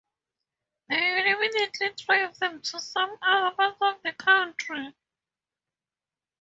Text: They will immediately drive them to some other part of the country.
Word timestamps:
They 0.89 0.95
will 0.95 1.35
immediately 1.37 1.91
drive 1.95 2.35
them 2.39 2.59
to 2.63 2.79
some 2.79 3.15
other 3.21 3.55
part 3.55 3.97
of 3.97 4.01
the 4.03 4.13
country. 4.13 4.95